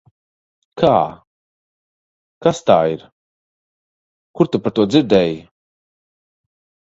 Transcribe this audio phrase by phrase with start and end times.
[0.81, 0.91] Kā?
[2.45, 3.03] Kas tā ir?
[4.39, 5.37] Kur tu par to dzirdēji?